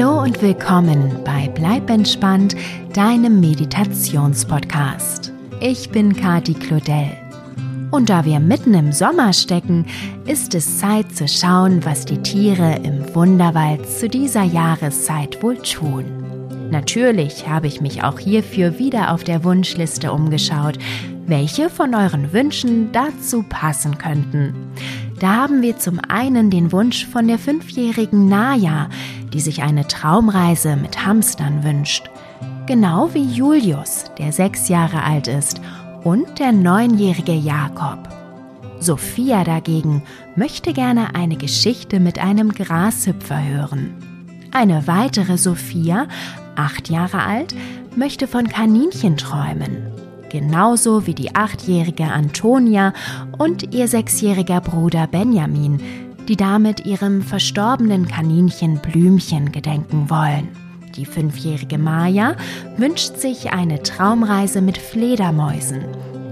[0.00, 2.56] Hallo und willkommen bei Bleib entspannt,
[2.94, 5.30] deinem Meditationspodcast.
[5.60, 7.10] Ich bin Kati Claudel.
[7.90, 9.84] Und da wir mitten im Sommer stecken,
[10.24, 16.06] ist es Zeit zu schauen, was die Tiere im Wunderwald zu dieser Jahreszeit wohl tun.
[16.70, 20.78] Natürlich habe ich mich auch hierfür wieder auf der Wunschliste umgeschaut,
[21.26, 24.54] welche von euren Wünschen dazu passen könnten.
[25.20, 28.88] Da haben wir zum einen den Wunsch von der fünfjährigen Naja,
[29.34, 32.08] die sich eine Traumreise mit Hamstern wünscht.
[32.66, 35.60] Genau wie Julius, der sechs Jahre alt ist,
[36.04, 38.08] und der neunjährige Jakob.
[38.78, 40.02] Sophia dagegen
[40.36, 43.94] möchte gerne eine Geschichte mit einem Grashüpfer hören.
[44.52, 46.08] Eine weitere Sophia,
[46.56, 47.54] acht Jahre alt,
[47.94, 49.99] möchte von Kaninchen träumen
[50.30, 52.92] genauso wie die achtjährige Antonia
[53.38, 55.80] und ihr sechsjähriger Bruder Benjamin,
[56.28, 60.48] die damit ihrem verstorbenen Kaninchen Blümchen gedenken wollen.
[60.96, 62.34] Die fünfjährige Maya
[62.76, 65.84] wünscht sich eine Traumreise mit Fledermäusen.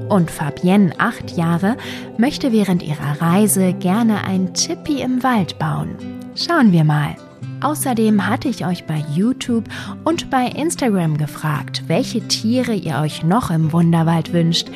[0.09, 1.77] Und Fabienne, acht Jahre,
[2.17, 5.97] möchte während ihrer Reise gerne ein Tippi im Wald bauen.
[6.35, 7.15] Schauen wir mal.
[7.61, 9.65] Außerdem hatte ich euch bei YouTube
[10.05, 14.69] und bei Instagram gefragt, welche Tiere ihr euch noch im Wunderwald wünscht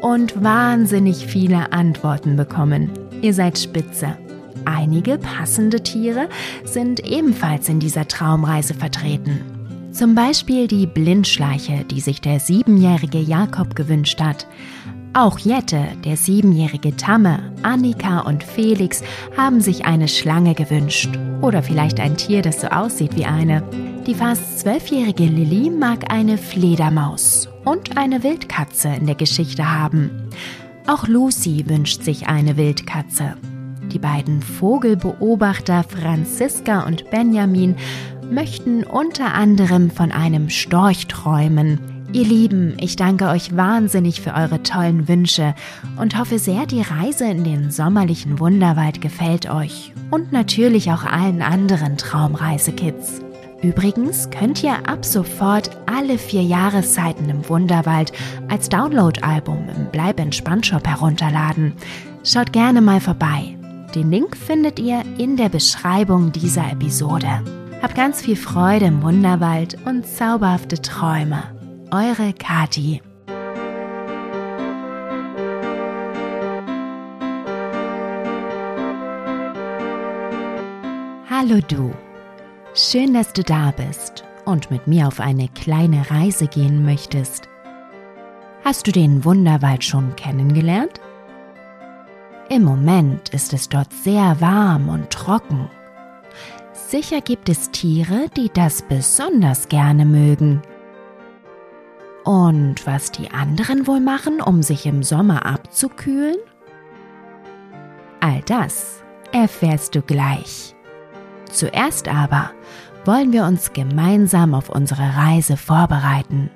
[0.00, 2.90] und wahnsinnig viele Antworten bekommen.
[3.20, 4.16] Ihr seid spitze.
[4.64, 6.28] Einige passende Tiere
[6.64, 9.40] sind ebenfalls in dieser Traumreise vertreten.
[9.92, 14.46] Zum Beispiel die Blindschleiche, die sich der siebenjährige Jakob gewünscht hat.
[15.14, 19.02] Auch Jette, der siebenjährige Tamme, Annika und Felix
[19.36, 21.10] haben sich eine Schlange gewünscht.
[21.42, 23.62] Oder vielleicht ein Tier, das so aussieht wie eine.
[24.06, 30.30] Die fast zwölfjährige Lilly mag eine Fledermaus und eine Wildkatze in der Geschichte haben.
[30.86, 33.36] Auch Lucy wünscht sich eine Wildkatze.
[33.92, 37.76] Die beiden Vogelbeobachter Franziska und Benjamin
[38.30, 41.91] möchten unter anderem von einem Storch träumen.
[42.14, 45.54] Ihr Lieben, ich danke euch wahnsinnig für eure tollen Wünsche
[45.96, 51.40] und hoffe sehr, die Reise in den sommerlichen Wunderwald gefällt euch und natürlich auch allen
[51.40, 53.20] anderen Traumreisekids.
[53.62, 58.12] Übrigens könnt ihr ab sofort alle vier Jahreszeiten im Wunderwald
[58.50, 61.72] als Download-Album im Bleib entspannt Shop herunterladen.
[62.24, 63.56] Schaut gerne mal vorbei.
[63.94, 67.42] Den Link findet ihr in der Beschreibung dieser Episode.
[67.80, 71.42] Habt ganz viel Freude im Wunderwald und zauberhafte Träume
[71.92, 73.02] eure Kati.
[81.28, 81.92] Hallo du.
[82.74, 87.50] Schön, dass du da bist und mit mir auf eine kleine Reise gehen möchtest.
[88.64, 90.98] Hast du den Wunderwald schon kennengelernt?
[92.48, 95.68] Im Moment ist es dort sehr warm und trocken.
[96.72, 100.62] Sicher gibt es Tiere, die das besonders gerne mögen.
[102.24, 106.36] Und was die anderen wohl machen, um sich im Sommer abzukühlen?
[108.20, 109.02] All das
[109.32, 110.76] erfährst du gleich.
[111.50, 112.50] Zuerst aber
[113.04, 116.50] wollen wir uns gemeinsam auf unsere Reise vorbereiten.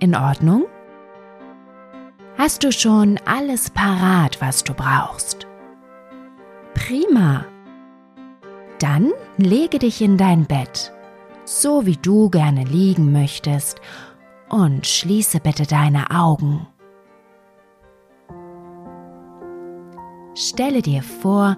[0.00, 0.64] In Ordnung?
[2.36, 5.46] Hast du schon alles parat, was du brauchst?
[6.74, 7.44] Prima.
[8.80, 10.92] Dann lege dich in dein Bett,
[11.44, 13.80] so wie du gerne liegen möchtest
[14.52, 16.66] und schließe bitte deine Augen.
[20.34, 21.56] Stelle dir vor,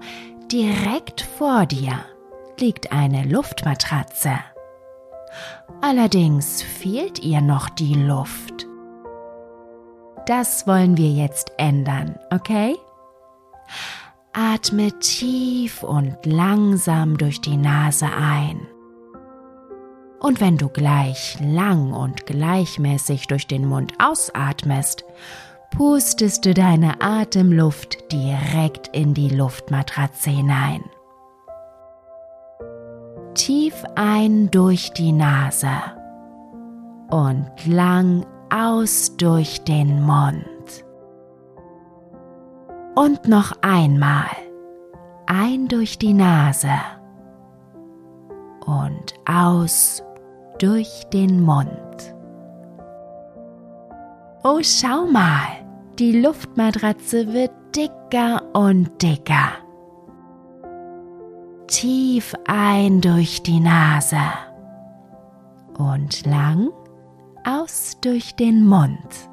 [0.51, 1.99] direkt vor dir
[2.59, 4.39] liegt eine Luftmatratze.
[5.81, 8.67] Allerdings fehlt ihr noch die Luft.
[10.27, 12.77] Das wollen wir jetzt ändern, okay?
[14.33, 18.67] Atme tief und langsam durch die Nase ein.
[20.25, 25.05] Und wenn du gleich lang und gleichmäßig durch den Mund ausatmest,
[25.71, 30.83] pustest du deine Atemluft direkt in die Luftmatratze hinein.
[33.35, 35.69] Tief ein durch die Nase
[37.11, 40.87] und lang aus durch den Mund.
[42.95, 44.31] Und noch einmal
[45.27, 46.71] ein durch die Nase
[48.65, 50.03] und aus
[50.59, 52.15] durch den Mund.
[54.43, 55.49] Oh, schau mal,
[55.99, 59.53] die Luftmatratze wird dicker und dicker.
[61.67, 64.21] Tief ein durch die Nase
[65.79, 66.71] und lang
[67.45, 69.31] aus durch den Mund.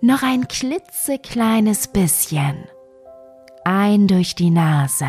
[0.00, 2.66] Noch ein klitzekleines bisschen
[3.64, 5.06] ein durch die Nase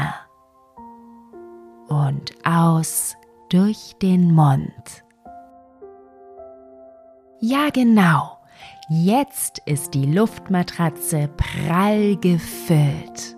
[1.89, 3.15] und aus
[3.50, 5.03] durch den Mund.
[7.39, 8.38] Ja genau,
[8.89, 13.36] jetzt ist die Luftmatratze prall gefüllt.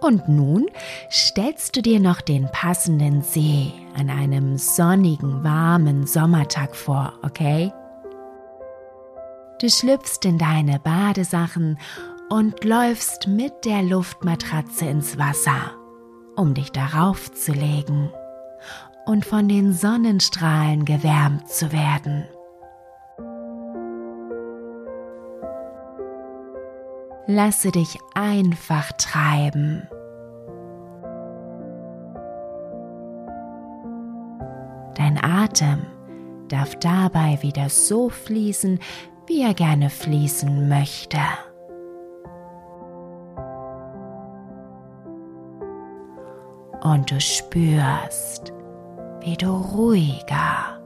[0.00, 0.66] Und nun
[1.10, 7.72] stellst du dir noch den passenden See an einem sonnigen, warmen Sommertag vor, okay?
[9.60, 11.78] Du schlüpfst in deine Badesachen
[12.28, 15.74] und läufst mit der Luftmatratze ins Wasser,
[16.36, 18.12] um dich darauf zu legen
[19.06, 22.26] und von den Sonnenstrahlen gewärmt zu werden.
[27.28, 29.88] Lasse dich einfach treiben.
[34.94, 35.86] Dein Atem
[36.48, 38.78] darf dabei wieder so fließen,
[39.26, 41.18] wie er gerne fließen möchte.
[46.92, 48.52] Und du spürst,
[49.20, 50.80] wie du ruhiger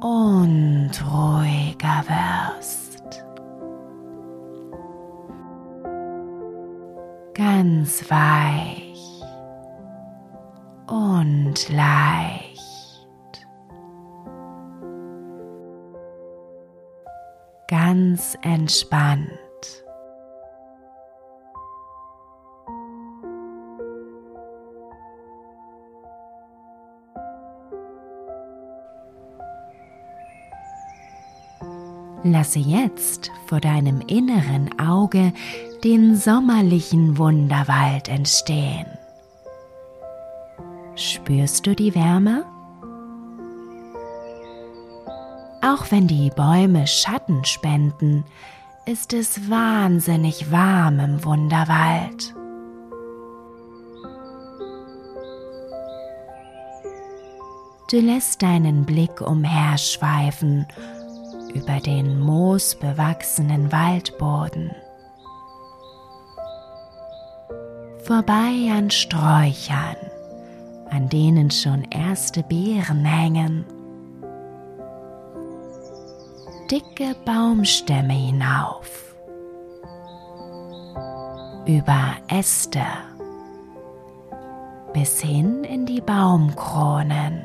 [0.00, 3.24] und ruhiger wirst.
[7.34, 9.22] Ganz weich
[10.88, 12.46] und leicht.
[17.68, 19.45] ganz entspannt.
[32.32, 35.32] Lasse jetzt vor deinem inneren Auge
[35.84, 38.86] den sommerlichen Wunderwald entstehen.
[40.94, 42.44] Spürst du die Wärme?
[45.62, 48.24] Auch wenn die Bäume Schatten spenden,
[48.86, 52.34] ist es wahnsinnig warm im Wunderwald.
[57.90, 60.66] Du lässt deinen Blick umherschweifen
[61.56, 64.70] über den moosbewachsenen Waldboden.
[68.04, 69.96] Vorbei an Sträuchern,
[70.90, 73.64] an denen schon erste Beeren hängen.
[76.70, 79.16] Dicke Baumstämme hinauf,
[81.66, 82.84] über Äste.
[84.92, 87.42] Bis hin in die Baumkronen,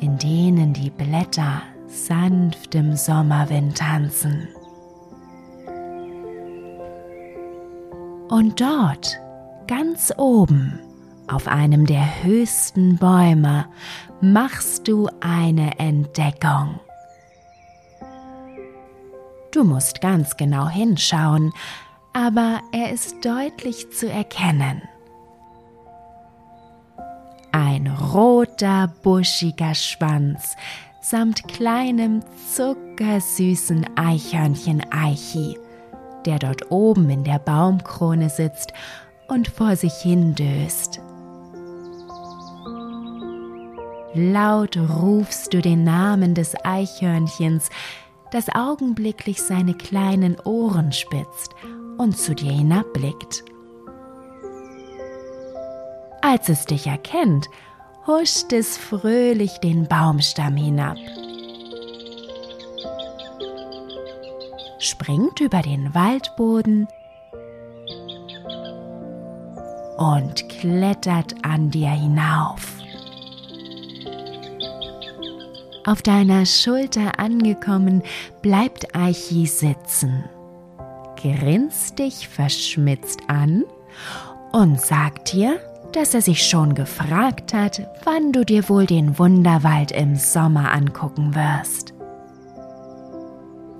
[0.00, 4.48] in denen die Blätter sanft im Sommerwind tanzen.
[8.28, 9.18] Und dort,
[9.66, 10.78] ganz oben,
[11.26, 13.66] auf einem der höchsten Bäume
[14.20, 16.80] machst du eine Entdeckung.
[19.52, 21.52] Du musst ganz genau hinschauen,
[22.12, 24.82] aber er ist deutlich zu erkennen.
[27.80, 30.54] Ein roter, buschiger Schwanz
[31.00, 32.20] samt kleinem,
[32.54, 35.58] zuckersüßen Eichhörnchen Eichi,
[36.26, 38.74] der dort oben in der Baumkrone sitzt
[39.28, 41.00] und vor sich hin döst.
[44.12, 47.70] Laut rufst du den Namen des Eichhörnchens,
[48.30, 51.54] das augenblicklich seine kleinen Ohren spitzt
[51.96, 53.42] und zu dir hinabblickt.
[56.20, 57.48] Als es dich erkennt,
[58.06, 60.96] huscht es fröhlich den Baumstamm hinab,
[64.78, 66.88] springt über den Waldboden
[69.98, 72.72] und klettert an dir hinauf.
[75.86, 78.02] Auf deiner Schulter angekommen,
[78.42, 80.24] bleibt Aichi sitzen,
[81.16, 83.64] grinst dich verschmitzt an
[84.52, 85.58] und sagt dir,
[85.96, 91.34] dass er sich schon gefragt hat, wann du dir wohl den Wunderwald im Sommer angucken
[91.34, 91.94] wirst.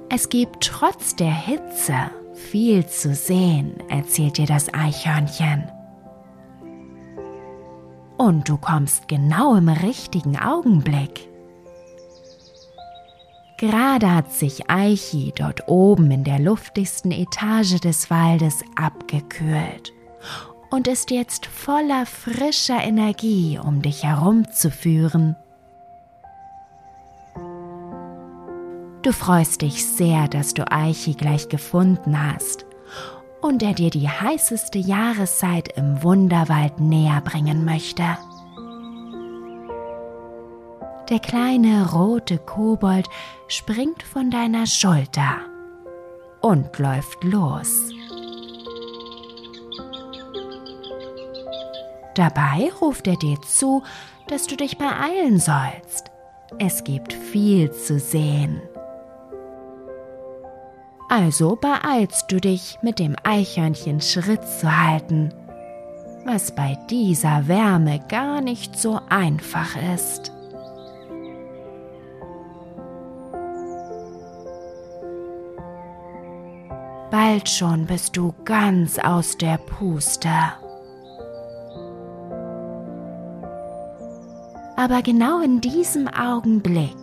[0.09, 1.95] Es gibt trotz der Hitze
[2.35, 5.71] viel zu sehen, erzählt dir das Eichhörnchen.
[8.19, 11.29] Und du kommst genau im richtigen Augenblick.
[13.59, 19.93] Gerade hat sich Eichi dort oben in der luftigsten Etage des Waldes abgekühlt
[20.71, 25.37] und ist jetzt voller frischer Energie, um dich herumzuführen.
[29.03, 32.67] Du freust dich sehr, dass du Eichi gleich gefunden hast
[33.41, 38.05] und er dir die heißeste Jahreszeit im Wunderwald näher bringen möchte.
[41.09, 43.09] Der kleine rote Kobold
[43.49, 45.39] springt von deiner Schulter
[46.41, 47.91] und läuft los.
[52.15, 53.83] Dabei ruft er dir zu,
[54.27, 56.11] dass du dich beeilen sollst.
[56.59, 58.61] Es gibt viel zu sehen.
[61.09, 65.35] Also beeilst du dich, mit dem Eichhörnchen Schritt zu halten,
[66.25, 70.33] was bei dieser Wärme gar nicht so einfach ist.
[77.11, 80.31] Bald schon bist du ganz aus der Puste.
[84.81, 86.97] Aber genau in diesem Augenblick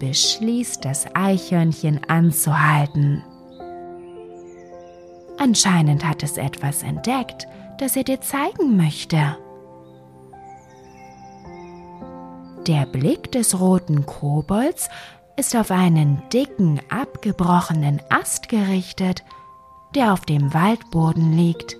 [0.00, 3.22] beschließt das Eichhörnchen anzuhalten.
[5.36, 9.36] Anscheinend hat es etwas entdeckt, das er dir zeigen möchte.
[12.66, 14.88] Der Blick des roten Kobolds
[15.36, 19.22] ist auf einen dicken, abgebrochenen Ast gerichtet,
[19.94, 21.76] der auf dem Waldboden liegt.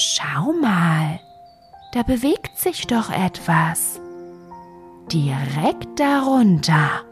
[0.00, 1.18] Schau mal,
[1.92, 4.00] da bewegt sich doch etwas.
[5.10, 7.02] Direkt darunter.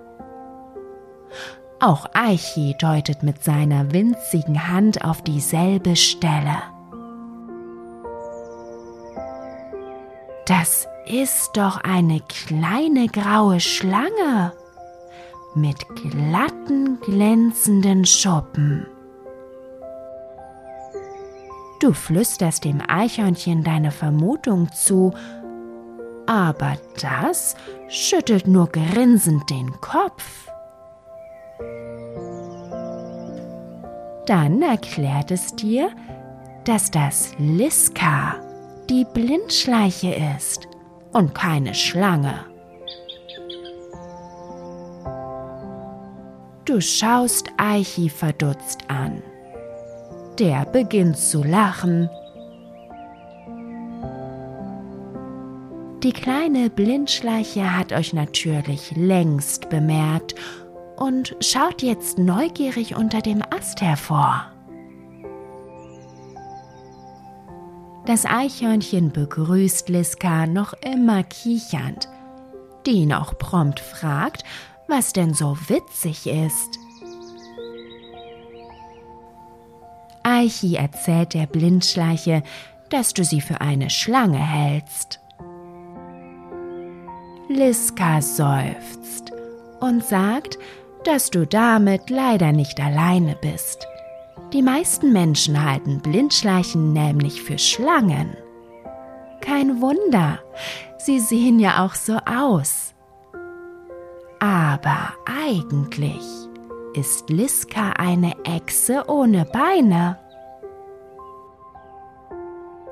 [1.80, 6.62] Auch Aichi deutet mit seiner winzigen Hand auf dieselbe Stelle.
[10.46, 14.52] Das ist doch eine kleine graue Schlange
[15.56, 18.86] mit glatten, glänzenden Schuppen.
[21.86, 25.14] Du flüsterst dem Eichhörnchen deine Vermutung zu,
[26.26, 27.54] aber das
[27.86, 30.50] schüttelt nur grinsend den Kopf.
[34.26, 35.90] Dann erklärt es dir,
[36.64, 38.34] dass das Liska
[38.90, 40.66] die Blindschleiche ist
[41.12, 42.46] und keine Schlange.
[46.64, 49.22] Du schaust Eichi verdutzt an.
[50.38, 52.10] Der beginnt zu lachen.
[56.02, 60.34] Die kleine Blindschleiche hat euch natürlich längst bemerkt
[60.96, 64.52] und schaut jetzt neugierig unter dem Ast hervor.
[68.04, 72.08] Das Eichhörnchen begrüßt Liska noch immer kichernd,
[72.84, 74.44] die ihn auch prompt fragt,
[74.86, 76.78] was denn so witzig ist.
[80.26, 82.42] Eichi erzählt der Blindschleiche,
[82.90, 85.20] dass du sie für eine Schlange hältst.
[87.48, 89.32] Liska seufzt
[89.78, 90.58] und sagt,
[91.04, 93.86] dass du damit leider nicht alleine bist.
[94.52, 98.36] Die meisten Menschen halten Blindschleichen nämlich für Schlangen.
[99.40, 100.40] Kein Wunder,
[100.98, 102.94] sie sehen ja auch so aus.
[104.40, 106.45] Aber eigentlich
[106.96, 110.18] ist Liska eine Echse ohne Beine.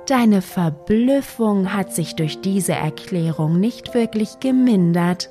[0.07, 5.31] Deine Verblüffung hat sich durch diese Erklärung nicht wirklich gemindert.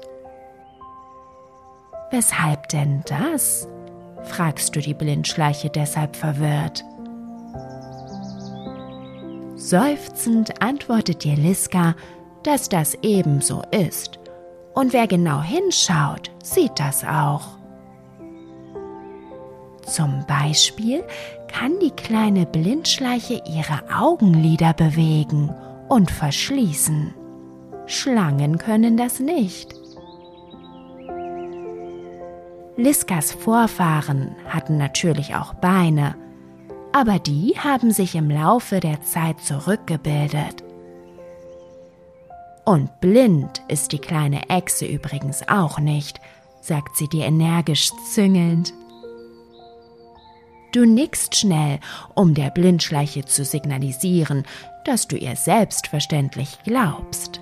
[2.11, 3.67] Weshalb denn das?
[4.23, 6.83] fragst du die Blindschleiche deshalb verwirrt.
[9.55, 11.95] Seufzend antwortet dir Liska,
[12.41, 14.19] dass das ebenso ist.
[14.73, 17.62] Und wer genau hinschaut, sieht das auch.
[19.85, 21.03] Zum Beispiel
[21.47, 25.53] kann die kleine Blindschleiche ihre Augenlider bewegen
[25.89, 27.13] und verschließen.
[27.85, 29.75] Schlangen können das nicht.
[32.75, 36.15] Liskas Vorfahren hatten natürlich auch Beine,
[36.91, 40.63] aber die haben sich im Laufe der Zeit zurückgebildet.
[42.65, 46.19] Und blind ist die kleine Echse übrigens auch nicht,
[46.61, 48.73] sagt sie dir energisch züngelnd.
[50.73, 51.79] Du nickst schnell,
[52.15, 54.43] um der Blindschleiche zu signalisieren,
[54.85, 57.39] dass du ihr selbstverständlich glaubst.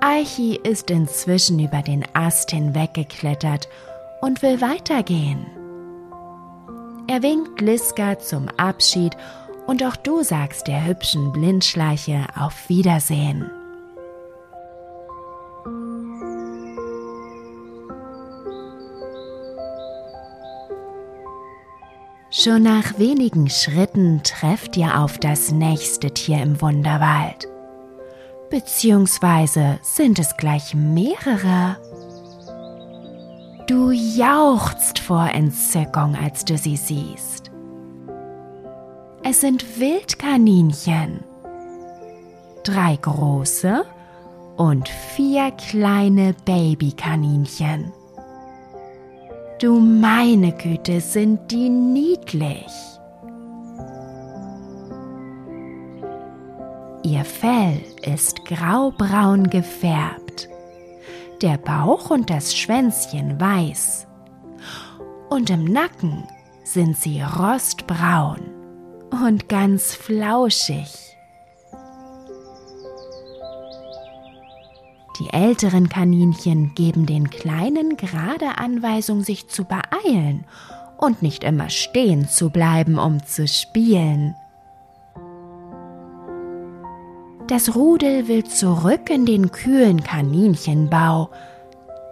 [0.00, 3.68] Eichi ist inzwischen über den Ast hinweggeklettert
[4.20, 5.46] und will weitergehen.
[7.08, 9.16] Er winkt Liska zum Abschied
[9.66, 13.50] und auch du sagst der hübschen Blindschleiche auf Wiedersehen.
[22.44, 27.48] Schon nach wenigen Schritten trefft ihr auf das nächste Tier im Wunderwald.
[28.50, 31.78] Beziehungsweise sind es gleich mehrere.
[33.66, 37.50] Du jauchzt vor Entzückung, als du sie siehst.
[39.22, 41.24] Es sind Wildkaninchen.
[42.62, 43.86] Drei große
[44.58, 47.90] und vier kleine Babykaninchen.
[49.60, 52.66] Du meine Güte, sind die niedlich.
[57.04, 60.48] Ihr Fell ist graubraun gefärbt,
[61.40, 64.06] der Bauch und das Schwänzchen weiß
[65.28, 66.26] und im Nacken
[66.64, 68.40] sind sie rostbraun
[69.10, 71.13] und ganz flauschig.
[75.20, 80.44] Die älteren Kaninchen geben den Kleinen gerade Anweisung, sich zu beeilen
[80.98, 84.34] und nicht immer stehen zu bleiben, um zu spielen.
[87.46, 91.30] Das Rudel will zurück in den kühlen Kaninchenbau,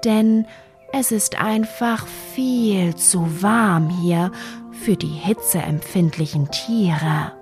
[0.05, 0.47] denn
[0.93, 4.31] es ist einfach viel zu warm hier
[4.73, 7.33] für die hitzeempfindlichen Tiere.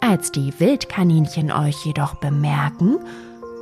[0.00, 2.98] Als die Wildkaninchen euch jedoch bemerken,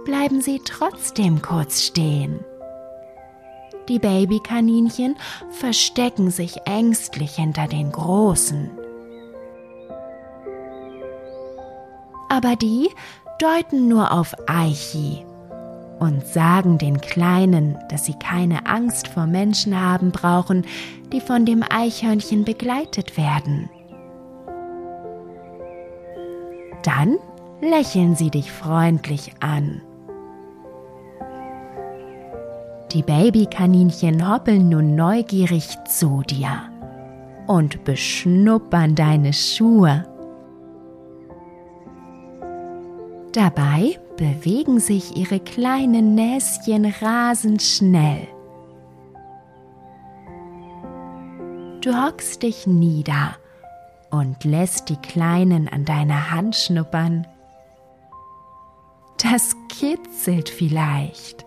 [0.05, 2.41] bleiben sie trotzdem kurz stehen.
[3.89, 5.17] Die Babykaninchen
[5.51, 8.71] verstecken sich ängstlich hinter den Großen.
[12.29, 12.89] Aber die
[13.41, 15.25] deuten nur auf Eichi
[15.99, 20.65] und sagen den Kleinen, dass sie keine Angst vor Menschen haben brauchen,
[21.13, 23.69] die von dem Eichhörnchen begleitet werden.
[26.83, 27.19] Dann
[27.61, 29.83] lächeln sie dich freundlich an.
[32.93, 36.63] Die Babykaninchen hoppeln nun neugierig zu dir
[37.47, 40.07] und beschnuppern deine Schuhe.
[43.33, 48.27] Dabei bewegen sich ihre kleinen Näschen rasend schnell.
[51.83, 53.37] Du hockst dich nieder
[54.11, 57.27] und lässt die Kleinen an deiner Hand schnuppern.
[59.23, 61.45] Das kitzelt vielleicht.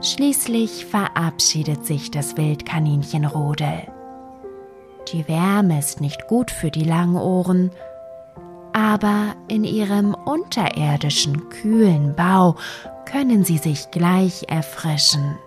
[0.00, 3.82] Schließlich verabschiedet sich das Wildkaninchenrodel.
[5.12, 7.72] Die Wärme ist nicht gut für die Langohren,
[8.72, 12.54] aber in ihrem unterirdischen kühlen Bau
[13.10, 15.38] können sie sich gleich erfrischen.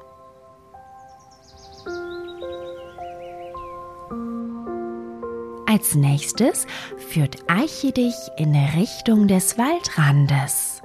[5.67, 6.67] Als nächstes
[7.10, 10.82] führt Eiche dich in Richtung des Waldrandes.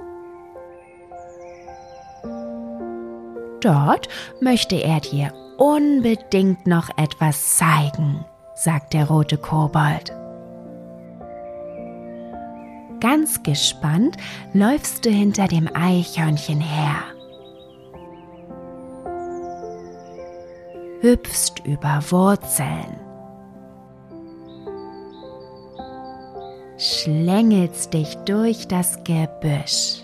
[3.59, 4.07] Dort
[4.39, 8.23] möchte er dir unbedingt noch etwas zeigen
[8.57, 10.11] sagt der rote Kobold.
[12.99, 14.17] Ganz gespannt
[14.53, 17.03] läufst du hinter dem Eichhörnchen her.
[21.01, 22.99] Hüpfst über Wurzeln.
[26.77, 30.03] Schlängelst dich durch das Gebüsch.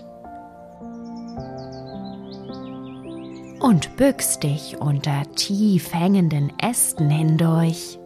[3.60, 7.98] Und bückst dich unter tief hängenden Ästen hindurch.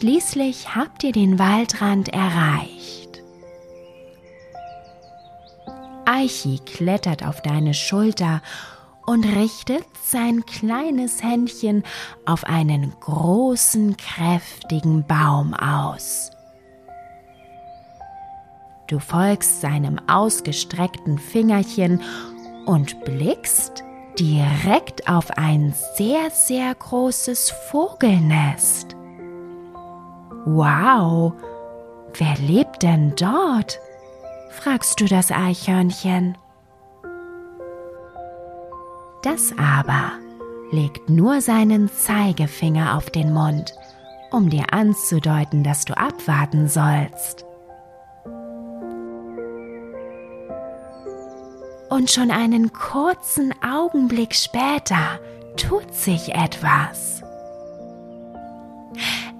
[0.00, 3.22] Schließlich habt ihr den Waldrand erreicht.
[6.06, 8.40] Eichi klettert auf deine Schulter
[9.04, 11.84] und richtet sein kleines Händchen
[12.24, 16.30] auf einen großen, kräftigen Baum aus.
[18.86, 22.00] Du folgst seinem ausgestreckten Fingerchen
[22.64, 23.84] und blickst
[24.18, 28.96] direkt auf ein sehr, sehr großes Vogelnest.
[30.44, 31.34] Wow,
[32.14, 33.78] wer lebt denn dort?
[34.50, 36.36] fragst du das Eichhörnchen.
[39.22, 40.12] Das aber
[40.70, 43.74] legt nur seinen Zeigefinger auf den Mund,
[44.30, 47.44] um dir anzudeuten, dass du abwarten sollst.
[51.90, 55.18] Und schon einen kurzen Augenblick später
[55.56, 57.22] tut sich etwas.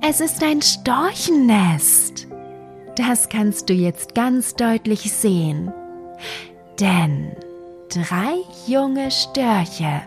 [0.02, 2.26] Es ist ein Storchennest.
[2.96, 5.72] Das kannst du jetzt ganz deutlich sehen.
[6.80, 7.36] Denn
[7.90, 8.36] drei
[8.66, 10.00] junge Störche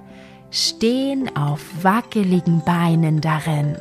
[0.49, 3.77] stehen auf wackeligen Beinen darin.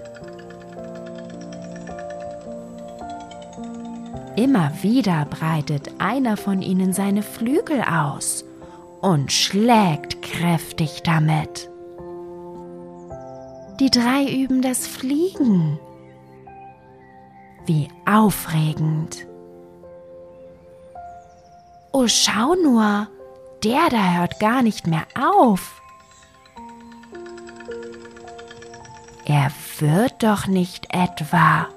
[4.36, 8.44] Immer wieder breitet einer von ihnen seine Flügel aus
[9.00, 11.70] und schlägt kräftig damit.
[13.80, 15.78] Die drei üben das Fliegen
[17.66, 19.26] wie aufregend.
[21.92, 23.08] Oh, schau nur,
[23.62, 25.82] der da hört gar nicht mehr auf.
[29.32, 31.68] er wird doch nicht etwa.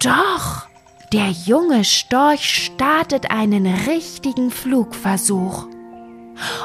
[0.00, 0.66] Doch,
[1.12, 5.66] der junge Storch startet einen richtigen Flugversuch.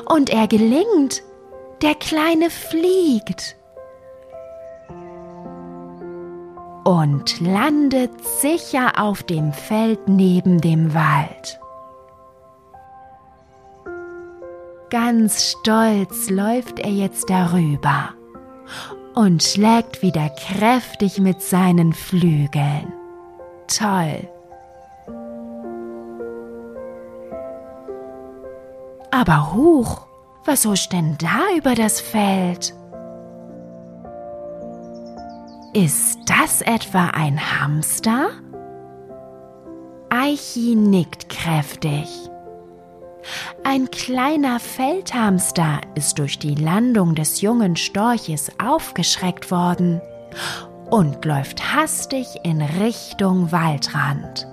[0.05, 1.23] Und er gelingt.
[1.81, 3.55] Der Kleine fliegt.
[6.83, 11.59] Und landet sicher auf dem Feld neben dem Wald.
[14.89, 18.09] Ganz stolz läuft er jetzt darüber
[19.15, 22.93] und schlägt wieder kräftig mit seinen Flügeln.
[23.67, 24.27] Toll.
[29.09, 30.05] Aber huch,
[30.45, 32.73] was huscht denn da über das Feld?
[35.75, 38.29] Ist das etwa ein Hamster?
[40.11, 42.07] Eichi nickt kräftig.
[43.63, 49.99] Ein kleiner Feldhamster ist durch die Landung des jungen Storches aufgeschreckt worden
[50.91, 54.47] und läuft hastig in Richtung Waldrand.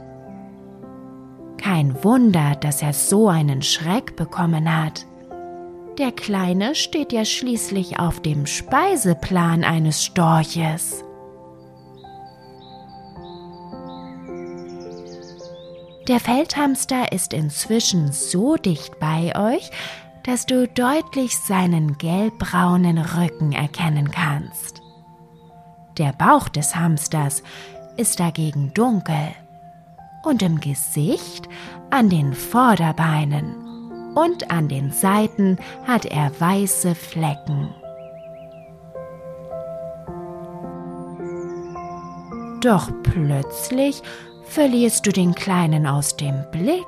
[1.58, 5.04] Kein Wunder, dass er so einen Schreck bekommen hat.
[5.98, 11.04] Der Kleine steht ja schließlich auf dem Speiseplan eines Storches.
[16.10, 19.70] Der Feldhamster ist inzwischen so dicht bei euch,
[20.24, 24.82] dass du deutlich seinen gelbbraunen Rücken erkennen kannst.
[25.98, 27.44] Der Bauch des Hamsters
[27.96, 29.28] ist dagegen dunkel
[30.24, 31.48] und im Gesicht,
[31.90, 37.72] an den Vorderbeinen und an den Seiten hat er weiße Flecken.
[42.62, 44.02] Doch plötzlich
[44.50, 46.86] verlierst du den Kleinen aus dem Blick.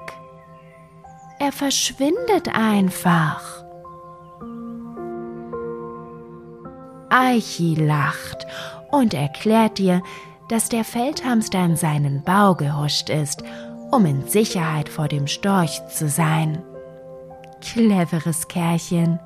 [1.39, 3.65] Er verschwindet einfach.
[7.09, 8.47] Eichi lacht
[8.91, 10.03] und erklärt dir,
[10.49, 13.43] dass der Feldhamster in seinen Bau gehuscht ist,
[13.91, 16.63] um in Sicherheit vor dem Storch zu sein.
[17.61, 19.21] Cleveres Kerlchen.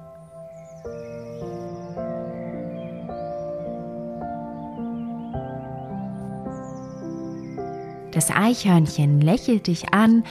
[8.16, 10.24] Das Eichhörnchen lächelt dich an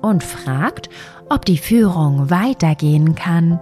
[0.00, 0.88] und fragt,
[1.28, 3.60] ob die Führung weitergehen kann.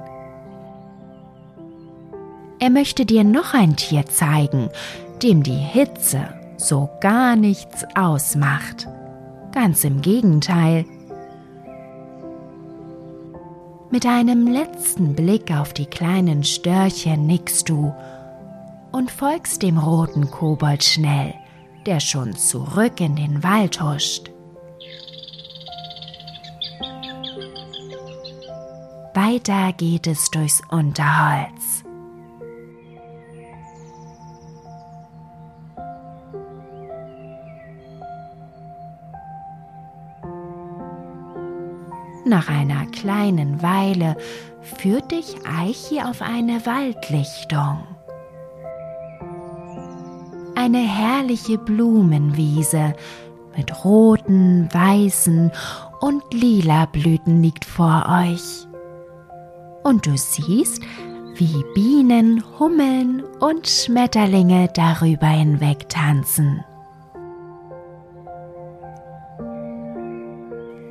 [2.61, 4.69] Er möchte dir noch ein Tier zeigen,
[5.25, 8.87] dem die Hitze so gar nichts ausmacht.
[9.51, 10.85] Ganz im Gegenteil.
[13.91, 17.93] Mit einem letzten Blick auf die kleinen Störche nickst du
[18.93, 21.35] und folgst dem roten Kobold schnell
[21.87, 24.31] der schon zurück in den Wald huscht.
[29.15, 31.85] Weiter geht es durchs Unterholz.
[42.27, 44.17] Nach einer kleinen Weile
[44.63, 47.94] führt dich Eichi auf eine Waldlichtung
[50.65, 52.95] eine herrliche Blumenwiese
[53.55, 55.53] mit roten, weißen
[56.01, 58.67] und lila Blüten liegt vor euch.
[59.83, 60.83] Und du siehst,
[61.37, 66.65] wie Bienen, Hummeln und Schmetterlinge darüber hinweg tanzen.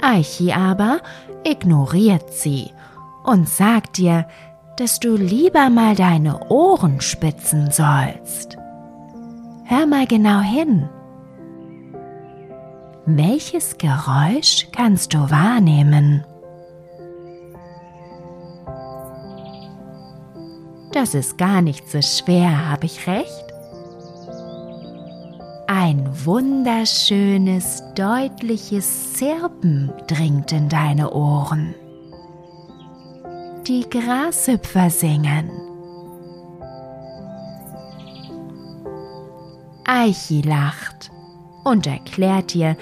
[0.04, 1.00] Eichi aber
[1.44, 2.70] ignoriert sie
[3.24, 4.28] und sagt dir,
[4.78, 8.58] dass du lieber mal deine Ohren spitzen sollst.
[9.76, 10.88] Hör mal genau hin.
[13.08, 16.24] Welches Geräusch kannst du wahrnehmen?
[20.92, 23.46] Das ist gar nicht so schwer, habe ich recht?
[25.66, 31.74] Ein wunderschönes, deutliches Zirpen dringt in deine Ohren.
[33.66, 35.73] Die Grashüpfer singen.
[39.86, 41.12] Eichi lacht
[41.64, 42.78] und erklärt dir,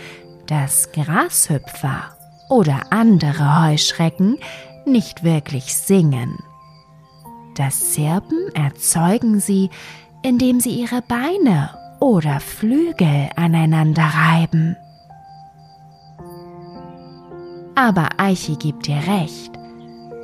[0.48, 2.16] dass Grashüpfer
[2.50, 4.38] oder andere Heuschrecken
[4.86, 6.38] nicht wirklich singen.
[7.56, 9.70] Das Zirpen erzeugen sie,
[10.24, 14.76] indem sie ihre Beine oder Flügel aneinander reiben.
[17.76, 19.52] Aber Eichi gibt dir recht,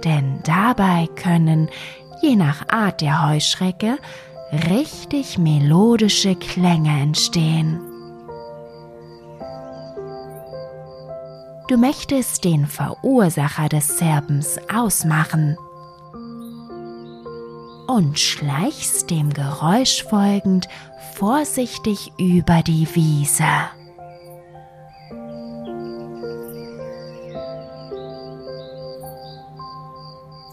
[0.04, 1.70] denn dabei können,
[2.22, 3.98] je nach Art der Heuschrecke,
[4.52, 7.80] richtig melodische Klänge entstehen.
[11.68, 15.58] Du möchtest den Verursacher des Serpens ausmachen.
[17.88, 20.68] und schleichst dem Geräusch folgend
[21.16, 23.44] vorsichtig über die Wiese.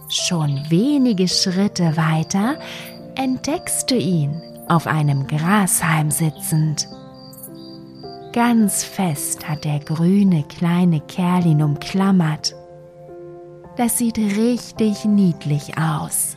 [0.09, 2.57] Schon wenige Schritte weiter
[3.17, 6.89] entdeckst du ihn auf einem Grashalm sitzend.
[8.33, 12.55] Ganz fest hat der grüne kleine Kerl ihn umklammert.
[13.77, 16.37] Das sieht richtig niedlich aus.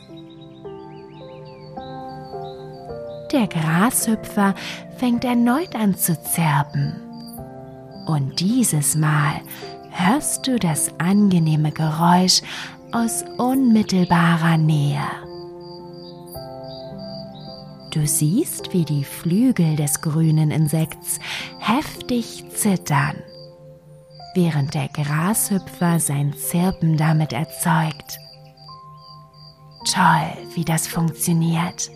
[3.32, 4.54] Der Grashüpfer
[4.96, 6.94] fängt erneut an zu zirpen.
[8.06, 9.40] Und dieses Mal
[9.90, 12.42] hörst du das angenehme Geräusch
[12.92, 15.27] aus unmittelbarer Nähe.
[17.90, 21.18] Du siehst, wie die Flügel des grünen Insekts
[21.58, 23.16] heftig zittern,
[24.34, 28.18] während der Grashüpfer sein Zirpen damit erzeugt.
[29.90, 31.90] Toll, wie das funktioniert.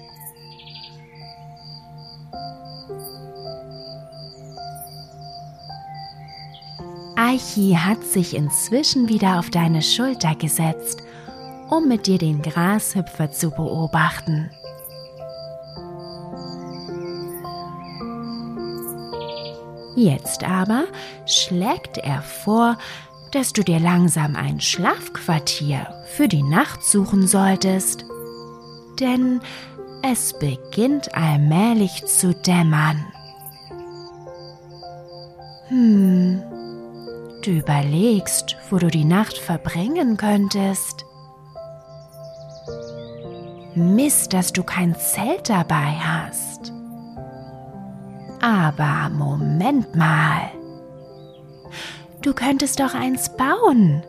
[7.16, 11.02] Aichi hat sich inzwischen wieder auf deine Schulter gesetzt,
[11.68, 14.50] um mit dir den Grashüpfer zu beobachten.
[19.96, 20.84] Jetzt aber
[21.26, 22.78] schlägt er vor,
[23.32, 28.04] dass du dir langsam ein Schlafquartier für die Nacht suchen solltest.
[29.00, 29.40] Denn
[30.02, 33.04] es beginnt allmählich zu dämmern.
[35.68, 36.42] Hm,
[37.42, 41.04] Du überlegst, wo du die Nacht verbringen könntest.
[43.74, 46.72] Mist, dass du kein Zelt dabei hast.
[48.42, 50.50] Aber Moment mal.
[52.22, 54.02] Du könntest doch eins bauen.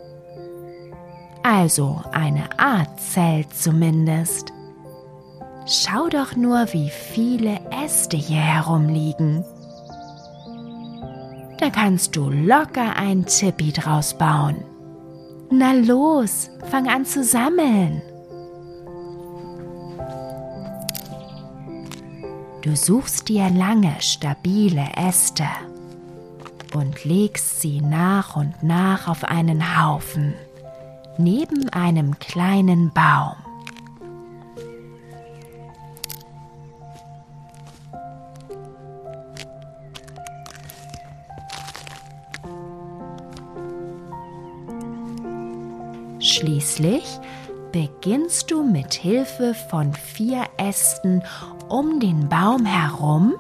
[1.44, 4.52] Also eine Art Zelt zumindest.
[5.66, 9.46] Schau doch nur, wie viele Äste hier herumliegen.
[11.60, 14.64] Da kannst du locker ein Tippi draus bauen.
[15.52, 18.02] Na los, fang an zu sammeln.
[22.64, 25.46] Du suchst dir lange, stabile Äste
[26.74, 30.34] und legst sie nach und nach auf einen Haufen
[31.18, 33.36] neben einem kleinen Baum.
[46.22, 47.20] Schließlich
[47.74, 51.24] beginnst du mit Hilfe von vier Ästen
[51.68, 53.34] um den Baum herum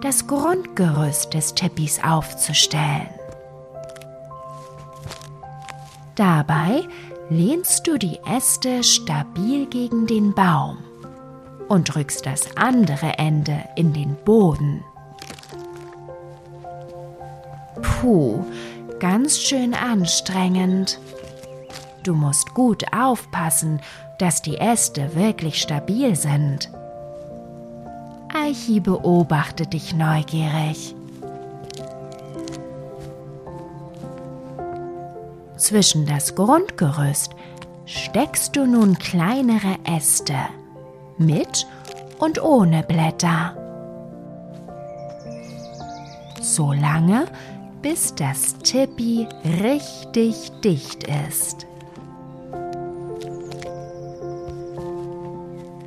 [0.00, 3.10] das Grundgerüst des Tippis aufzustellen.
[6.14, 6.84] Dabei
[7.28, 10.78] lehnst du die Äste stabil gegen den Baum
[11.68, 14.84] und drückst das andere Ende in den Boden.
[17.82, 18.44] Puh,
[19.00, 21.00] ganz schön anstrengend.
[22.02, 23.80] Du musst gut aufpassen,
[24.18, 26.70] dass die Äste wirklich stabil sind.
[28.32, 30.94] Eichi beobachtet dich neugierig.
[35.56, 37.32] Zwischen das Grundgerüst
[37.84, 40.36] steckst du nun kleinere Äste
[41.18, 41.66] mit
[42.18, 43.56] und ohne Blätter.
[46.40, 47.26] So lange,
[47.82, 49.28] bis das Tippi
[49.62, 51.66] richtig dicht ist.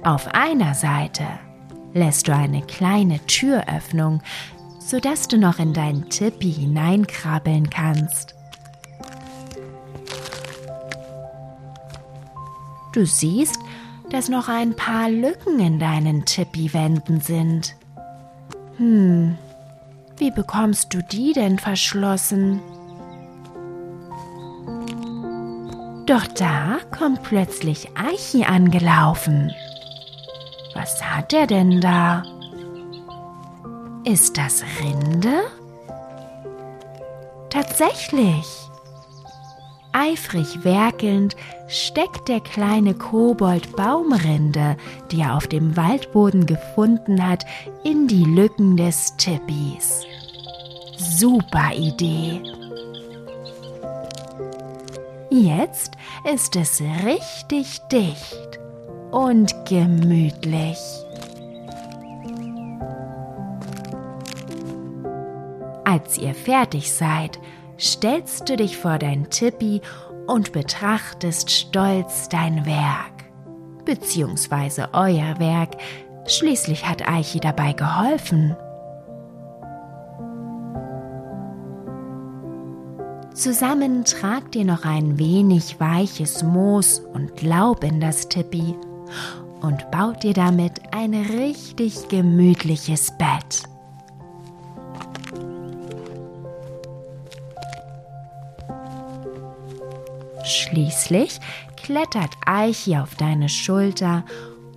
[0.04, 1.24] Auf einer Seite
[1.94, 4.22] lässt du eine kleine Türöffnung,
[4.80, 8.36] sodass du noch in dein Tippi hineinkrabbeln kannst.
[12.92, 13.58] Du siehst,
[14.10, 17.74] dass noch ein paar Lücken in deinen Tippi-Wänden sind.
[18.78, 19.38] Hm,
[20.18, 22.60] wie bekommst du die denn verschlossen?
[26.06, 29.54] Doch da kommt plötzlich Eichi angelaufen.
[30.74, 32.24] Was hat er denn da?
[34.06, 35.44] Ist das Rinde?
[37.50, 38.48] Tatsächlich.
[39.92, 41.36] Eifrig werkelnd
[41.68, 44.76] steckt der kleine Kobold Baumrinde,
[45.12, 47.46] die er auf dem Waldboden gefunden hat,
[47.84, 50.04] in die Lücken des Tippis.
[50.98, 52.42] Super Idee.
[55.30, 55.94] Jetzt
[56.32, 58.63] ist es richtig dicht
[59.14, 60.80] und gemütlich.
[65.86, 67.40] Als ihr fertig seid,
[67.80, 69.82] stellst du dich vor dein Tippi
[70.26, 73.12] und betrachtest stolz dein Werk.
[73.86, 75.72] beziehungsweise euer Werk.
[76.26, 78.56] Schließlich hat Eichi dabei geholfen.
[83.34, 88.78] Zusammen tragt ihr noch ein wenig weiches Moos und Laub in das Tippi
[89.62, 93.64] und baut ihr damit ein richtig gemütliches Bett.
[100.44, 101.40] Schließlich
[101.78, 104.24] klettert Eichi auf deine Schulter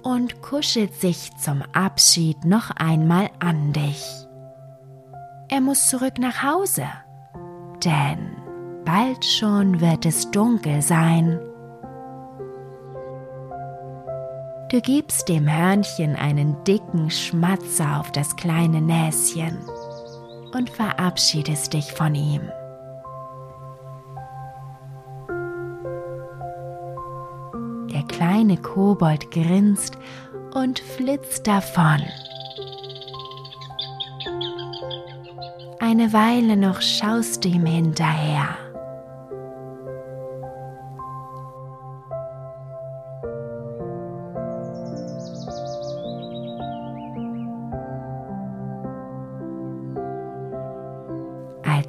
[0.02, 4.04] und kuschelt sich zum Abschied noch einmal an dich.
[5.48, 6.86] Er muss zurück nach Hause,
[7.84, 8.36] denn
[8.84, 11.40] bald schon wird es dunkel sein.
[14.68, 19.58] Du gibst dem Hörnchen einen dicken Schmatzer auf das kleine Näschen
[20.52, 22.42] und verabschiedest dich von ihm.
[27.92, 29.98] Der kleine Kobold grinst
[30.52, 32.02] und flitzt davon.
[35.78, 38.65] Eine Weile noch schaust du ihm hinterher.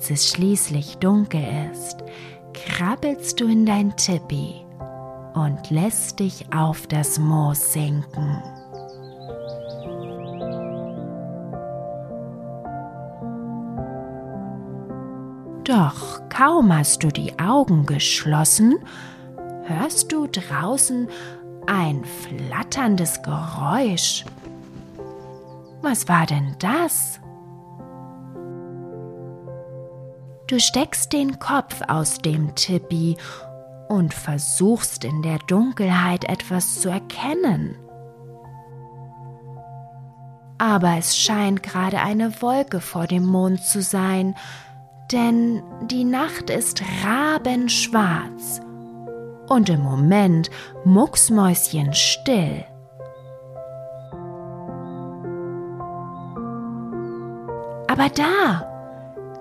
[0.10, 1.98] Als es schließlich dunkel ist,
[2.54, 4.66] krabbelst du in dein Tippi
[5.34, 8.42] und lässt dich auf das Moos sinken.
[15.66, 18.76] Doch kaum hast du die Augen geschlossen,
[19.66, 21.10] hörst du draußen
[21.66, 24.24] ein flatterndes Geräusch.
[25.82, 27.20] Was war denn das?
[30.48, 33.18] Du steckst den Kopf aus dem Tippi
[33.90, 37.76] und versuchst in der Dunkelheit etwas zu erkennen.
[40.58, 44.36] Aber es scheint gerade eine Wolke vor dem Mond zu sein,
[45.12, 48.62] denn die Nacht ist rabenschwarz
[49.50, 50.50] und im Moment
[50.86, 52.66] mucksmäuschenstill.
[57.90, 58.77] Aber da,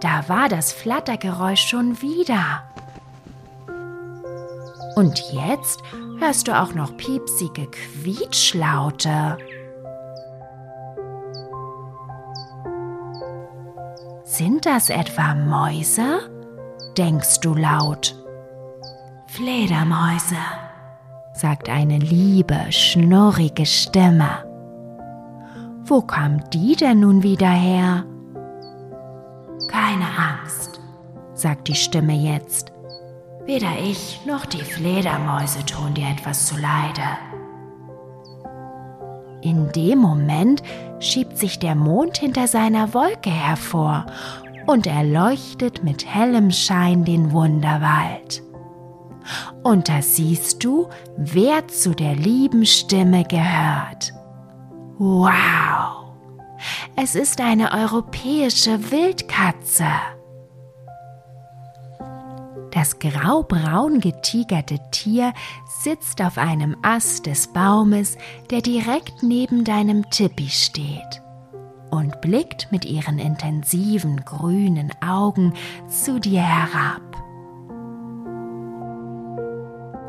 [0.06, 2.62] da war das Flattergeräusch schon wieder.
[4.94, 5.82] Und jetzt
[6.20, 9.36] hörst du auch noch piepsige Quietschlaute.
[14.22, 16.30] Sind das etwa Mäuse?
[16.96, 18.14] denkst du laut.
[19.26, 20.36] Fledermäuse,
[21.34, 24.44] sagt eine liebe, schnurrige Stimme.
[25.84, 28.04] Wo kam die denn nun wieder her?
[29.68, 30.80] Keine Angst,
[31.34, 32.72] sagt die Stimme jetzt.
[33.44, 37.02] Weder ich noch die Fledermäuse tun dir etwas zuleide.
[39.42, 40.62] In dem Moment
[40.98, 44.06] schiebt sich der Mond hinter seiner Wolke hervor
[44.66, 48.42] und erleuchtet mit hellem Schein den Wunderwald.
[49.62, 54.12] Und da siehst du, wer zu der lieben Stimme gehört.
[54.98, 55.85] Wow!
[56.98, 59.84] Es ist eine europäische Wildkatze.
[62.70, 65.34] Das graubraun getigerte Tier
[65.82, 68.16] sitzt auf einem Ast des Baumes,
[68.50, 71.22] der direkt neben deinem Tippi steht,
[71.90, 75.52] und blickt mit ihren intensiven grünen Augen
[75.88, 77.05] zu dir herab.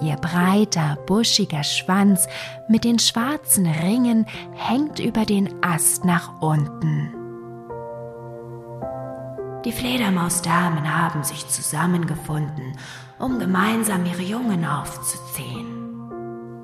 [0.02, 2.28] Ihr breiter, buschiger Schwanz
[2.68, 7.14] mit den schwarzen Ringen hängt über den Ast nach unten.
[9.66, 12.78] Die Fledermausdamen haben sich zusammengefunden,
[13.18, 16.12] um gemeinsam ihre Jungen aufzuziehen,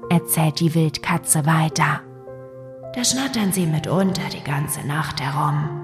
[0.09, 2.01] erzählt die Wildkatze weiter.
[2.93, 5.79] Da schnattern sie mitunter die ganze Nacht herum.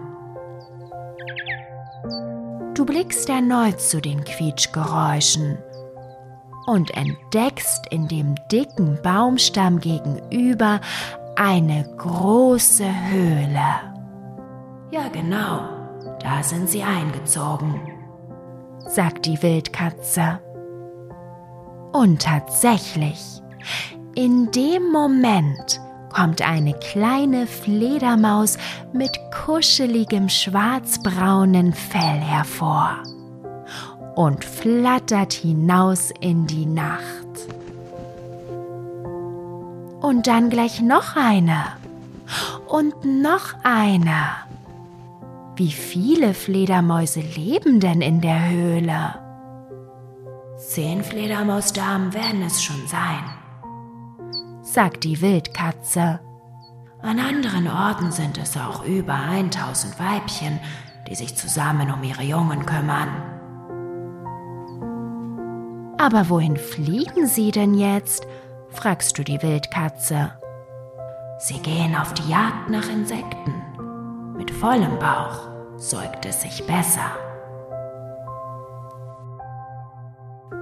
[2.76, 5.58] Du blickst erneut zu den Quietschgeräuschen
[6.70, 10.80] und entdeckst in dem dicken Baumstamm gegenüber
[11.36, 13.96] eine große Höhle.
[14.92, 15.62] Ja, genau
[16.22, 17.82] da sind sie eingezogen,
[18.88, 20.40] sagt die Wildkatze.
[21.92, 23.42] Und tatsächlich,
[24.14, 25.82] in dem Moment
[26.14, 28.60] kommt eine kleine Fledermaus
[28.94, 33.02] mit kuscheligem schwarzbraunen Fell hervor
[34.20, 37.00] und flattert hinaus in die Nacht.
[40.02, 41.64] Und dann gleich noch eine
[42.68, 44.26] und noch eine.
[45.56, 49.16] Wie viele Fledermäuse leben denn in der Höhle?
[50.58, 53.24] Zehn Fledermausdamen werden es schon sein,
[54.62, 56.20] sagt die Wildkatze.
[57.02, 60.60] An anderen Orten sind es auch über 1000 Weibchen,
[61.08, 63.39] die sich zusammen um ihre Jungen kümmern.
[66.00, 68.26] Aber wohin fliegen sie denn jetzt?
[68.70, 70.32] fragst du die Wildkatze.
[71.40, 73.54] Sie gehen auf die Jagd nach Insekten.
[74.38, 77.12] Mit vollem Bauch säugt es sich besser.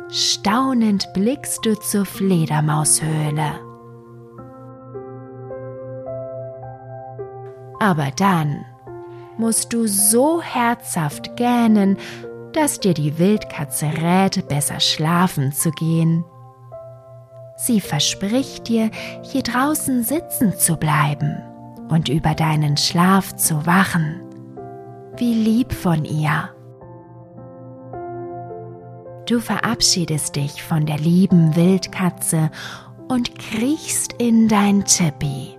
[0.09, 3.59] Staunend blickst du zur Fledermaushöhle.
[7.79, 8.65] Aber dann
[9.37, 11.97] musst du so herzhaft gähnen,
[12.57, 16.25] dass dir die Wildkatze rät, besser schlafen zu gehen.
[17.55, 18.89] Sie verspricht dir,
[19.21, 21.37] hier draußen sitzen zu bleiben
[21.89, 24.21] und über deinen Schlaf zu wachen.
[25.17, 26.49] Wie lieb von ihr.
[29.27, 32.49] Du verabschiedest dich von der lieben Wildkatze
[33.07, 35.56] und kriechst in dein Tippi.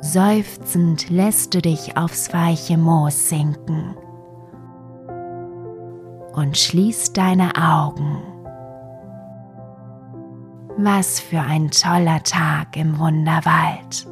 [0.00, 3.96] Seufzend lässt du dich aufs weiche Moos sinken
[6.34, 8.22] und schließt deine Augen.
[10.76, 14.06] Was für ein toller Tag im Wunderwald.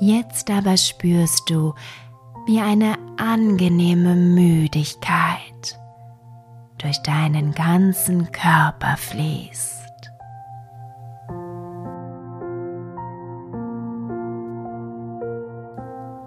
[0.00, 1.74] Jetzt aber spürst du,
[2.46, 5.78] wie eine angenehme Müdigkeit
[6.78, 9.81] durch deinen ganzen Körper fließt.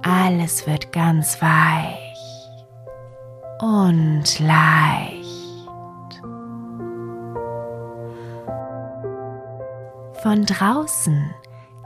[0.07, 1.97] Alles wird ganz weich
[3.59, 5.25] und leicht.
[10.21, 11.33] Von draußen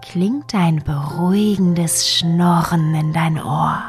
[0.02, 3.84] klingt ein beruhigendes Schnorren in dein Ohr.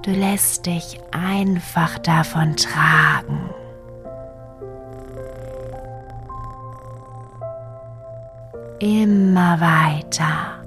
[0.00, 3.50] Du lässt dich einfach davon tragen.
[8.80, 10.62] Immer weiter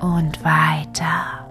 [0.00, 1.46] und weiter.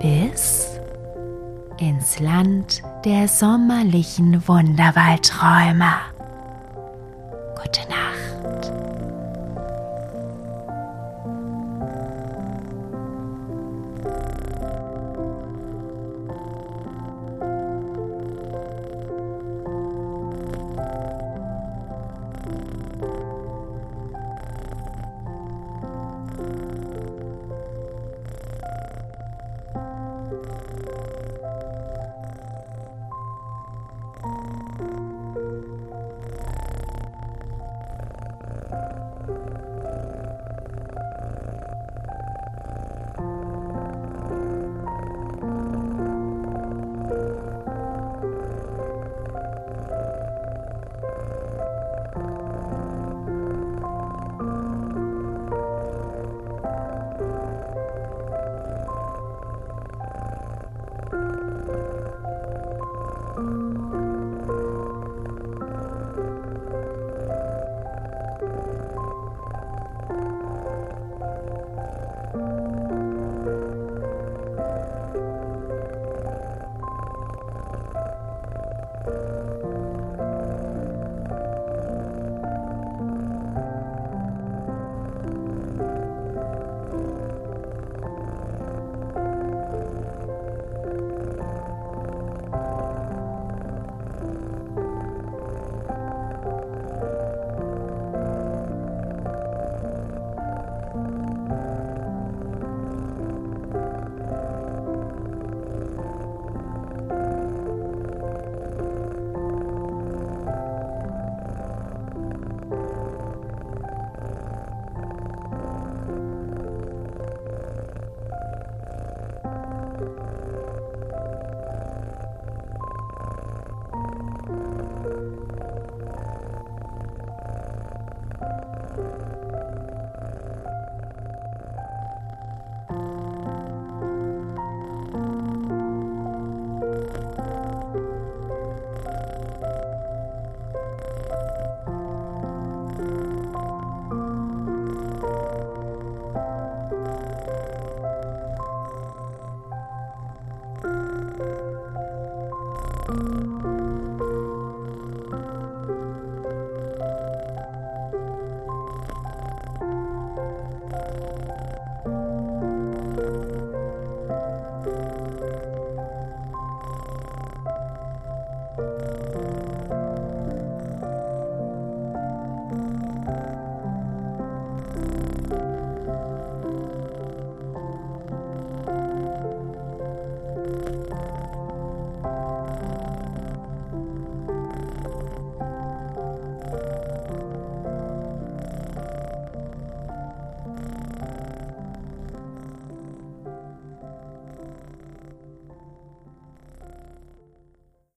[0.00, 0.80] Bis
[1.78, 6.11] ins Land der sommerlichen Wunderwaldträume.